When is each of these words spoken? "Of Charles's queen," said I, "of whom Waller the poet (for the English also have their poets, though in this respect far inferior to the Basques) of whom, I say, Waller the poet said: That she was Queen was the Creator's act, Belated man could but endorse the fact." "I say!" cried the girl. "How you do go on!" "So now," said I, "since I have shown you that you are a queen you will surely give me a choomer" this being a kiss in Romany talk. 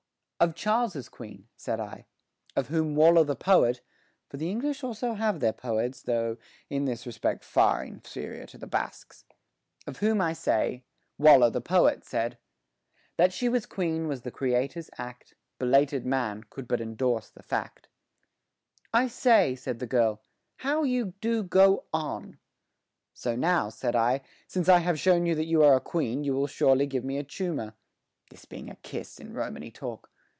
"Of 0.41 0.55
Charles's 0.55 1.07
queen," 1.07 1.49
said 1.55 1.79
I, 1.79 2.07
"of 2.55 2.69
whom 2.69 2.95
Waller 2.95 3.23
the 3.23 3.35
poet 3.35 3.81
(for 4.27 4.37
the 4.37 4.49
English 4.49 4.83
also 4.83 5.13
have 5.13 5.39
their 5.39 5.53
poets, 5.53 6.01
though 6.01 6.37
in 6.67 6.85
this 6.85 7.05
respect 7.05 7.43
far 7.43 7.83
inferior 7.83 8.47
to 8.47 8.57
the 8.57 8.65
Basques) 8.65 9.23
of 9.85 9.97
whom, 9.99 10.19
I 10.19 10.33
say, 10.33 10.83
Waller 11.19 11.51
the 11.51 11.61
poet 11.61 12.03
said: 12.03 12.39
That 13.17 13.31
she 13.33 13.49
was 13.49 13.67
Queen 13.67 14.07
was 14.07 14.23
the 14.23 14.31
Creator's 14.31 14.89
act, 14.97 15.35
Belated 15.59 16.07
man 16.07 16.45
could 16.49 16.67
but 16.67 16.81
endorse 16.81 17.29
the 17.29 17.43
fact." 17.43 17.87
"I 18.91 19.09
say!" 19.09 19.55
cried 19.63 19.77
the 19.77 19.85
girl. 19.85 20.23
"How 20.55 20.81
you 20.81 21.13
do 21.21 21.43
go 21.43 21.85
on!" 21.93 22.39
"So 23.13 23.35
now," 23.35 23.69
said 23.69 23.95
I, 23.95 24.21
"since 24.47 24.67
I 24.67 24.79
have 24.79 24.99
shown 24.99 25.27
you 25.27 25.35
that 25.35 25.45
you 25.45 25.61
are 25.61 25.75
a 25.75 25.79
queen 25.79 26.23
you 26.23 26.33
will 26.33 26.47
surely 26.47 26.87
give 26.87 27.03
me 27.03 27.19
a 27.19 27.23
choomer" 27.23 27.75
this 28.31 28.45
being 28.45 28.71
a 28.71 28.75
kiss 28.77 29.19
in 29.19 29.33
Romany 29.33 29.69
talk. 29.69 30.07